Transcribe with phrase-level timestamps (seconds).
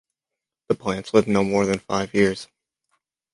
[0.67, 2.47] The plants live no more than five years.